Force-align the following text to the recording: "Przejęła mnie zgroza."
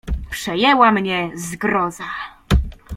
"Przejęła 0.31 0.91
mnie 0.91 1.31
zgroza." 1.35 2.03